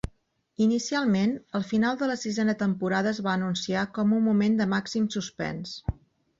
[0.65, 5.09] Inicialment, el final de la sisena temporada es va anunciar com un moment de màxim
[5.21, 5.79] suspens.